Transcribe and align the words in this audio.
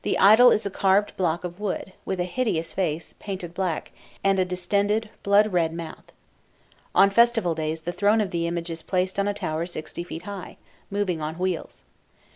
The 0.03 0.17
idol 0.17 0.49
is 0.49 0.65
a 0.65 0.71
carved 0.71 1.15
block 1.15 1.43
of 1.43 1.59
wood, 1.59 1.93
with 2.05 2.19
a 2.19 2.23
hideous 2.23 2.73
face, 2.73 3.13
painted 3.19 3.53
black, 3.53 3.91
and 4.23 4.39
a 4.39 4.45
distended 4.45 5.11
blood 5.21 5.53
red 5.53 5.71
mouth. 5.75 6.11
On 6.95 7.11
festival 7.11 7.53
days 7.53 7.81
the 7.81 7.91
throne 7.91 8.19
of 8.19 8.31
the 8.31 8.47
image 8.47 8.71
is 8.71 8.81
placed 8.81 9.19
on 9.19 9.27
a 9.27 9.33
tower 9.35 9.67
sixty 9.67 10.03
feet 10.03 10.23
high, 10.23 10.57
moving 10.89 11.21
on 11.21 11.35
wheels. 11.35 11.85